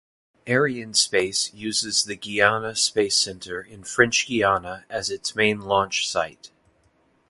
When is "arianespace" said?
0.47-1.53